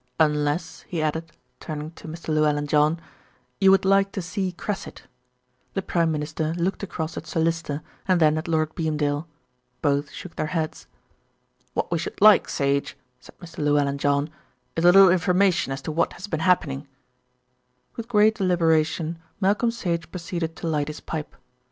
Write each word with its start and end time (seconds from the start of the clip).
"Unless," 0.19 0.81
he 0.87 0.99
added, 0.99 1.31
turning 1.59 1.91
to 1.91 2.07
Mr. 2.07 2.29
Llewellyn 2.29 2.65
John, 2.65 2.99
"you 3.59 3.69
would 3.69 3.85
like 3.85 4.11
to 4.13 4.21
see 4.23 4.51
Cressit." 4.51 5.03
The 5.75 5.83
Prime 5.83 6.11
Minister 6.11 6.55
looked 6.55 6.81
across 6.81 7.17
at 7.17 7.27
Sir 7.27 7.39
Lyster 7.39 7.83
and 8.07 8.19
then 8.19 8.35
at 8.39 8.47
Lord 8.47 8.73
Beamdale. 8.73 9.27
Both 9.83 10.09
shook 10.09 10.37
their 10.37 10.47
heads. 10.57 10.87
"What 11.75 11.91
we 11.91 11.99
should 11.99 12.19
like, 12.19 12.49
Sage," 12.49 12.97
said 13.19 13.37
Mr. 13.37 13.59
Llewellyn 13.59 13.99
John, 13.99 14.31
"is 14.75 14.83
a 14.83 14.87
little 14.87 15.11
information 15.11 15.71
as 15.71 15.83
to 15.83 15.91
what 15.91 16.13
has 16.13 16.25
been 16.25 16.39
happening." 16.39 16.87
With 17.95 18.07
great 18.09 18.33
deliberation 18.33 19.19
Malcolm 19.39 19.69
Sage 19.69 20.09
proceeded 20.09 20.55
to 20.55 20.67
light 20.67 20.87
his 20.87 20.99
pipe. 20.99 21.35